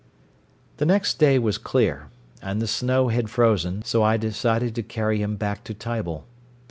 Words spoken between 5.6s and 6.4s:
to Tible.